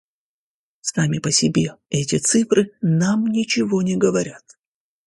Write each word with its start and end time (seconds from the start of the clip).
Сами 0.79 1.19
по 1.19 1.29
себе 1.31 1.75
эти 1.91 2.17
цифры 2.17 2.71
нам 2.81 3.23
почти 3.25 3.37
ничего 3.37 3.83
не 3.83 3.97
говорят. 3.97 4.57